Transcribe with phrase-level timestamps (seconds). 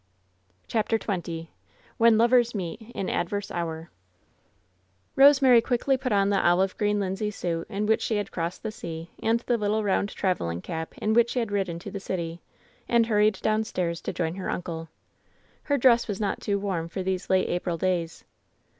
[0.71, 1.47] 118 WHEN SHADOWS DIE CHAPTER XX
[1.99, 3.87] "when lovebs meet in advebse hottb"
[5.15, 8.71] EosEMARY quickly put on the olive green linsey suit in which she had crossed the
[8.71, 11.99] sea, and the little round travel^ ing cap in which she had ridden to the
[11.99, 12.41] city,
[12.89, 14.89] and hur ried downstairs to join her uncle.
[15.61, 18.23] Her dress was not too warm for these late April days.